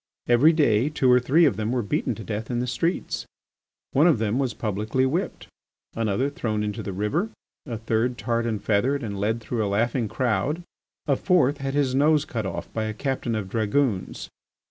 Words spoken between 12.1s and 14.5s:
cut off by a captain of dragoons.